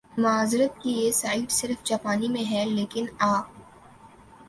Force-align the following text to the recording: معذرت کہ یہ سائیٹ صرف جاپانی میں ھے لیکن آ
معذرت 0.17 0.81
کہ 0.81 0.89
یہ 0.89 1.11
سائیٹ 1.11 1.51
صرف 1.51 1.83
جاپانی 1.83 2.27
میں 2.27 2.43
ھے 2.43 2.63
لیکن 2.67 3.05
آ 3.21 3.33